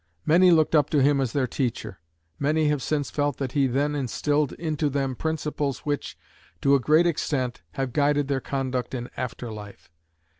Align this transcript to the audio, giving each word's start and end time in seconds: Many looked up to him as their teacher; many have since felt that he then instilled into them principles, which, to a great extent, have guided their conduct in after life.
Many 0.25 0.49
looked 0.49 0.73
up 0.73 0.89
to 0.89 1.01
him 1.03 1.21
as 1.21 1.31
their 1.31 1.45
teacher; 1.45 1.99
many 2.39 2.69
have 2.69 2.81
since 2.81 3.11
felt 3.11 3.37
that 3.37 3.51
he 3.51 3.67
then 3.67 3.93
instilled 3.93 4.51
into 4.53 4.89
them 4.89 5.13
principles, 5.15 5.85
which, 5.85 6.17
to 6.61 6.73
a 6.73 6.79
great 6.79 7.05
extent, 7.05 7.61
have 7.73 7.93
guided 7.93 8.27
their 8.27 8.41
conduct 8.41 8.95
in 8.95 9.11
after 9.15 9.51
life. 9.51 9.91